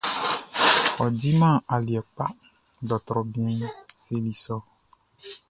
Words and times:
Ɔ 1.03 1.05
diman 1.19 1.55
aliɛ 1.73 2.01
kpa, 2.13 2.25
dɔrtrɔ 2.87 3.21
bianʼn 3.31 3.73
seli 4.03 4.33
sɔ. 4.43 4.57